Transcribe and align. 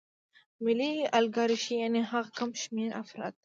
مالي 0.63 0.93
الیګارشي 1.17 1.73
یانې 1.81 2.01
هغه 2.11 2.29
کم 2.39 2.49
شمېر 2.63 2.89
افراد 3.01 3.33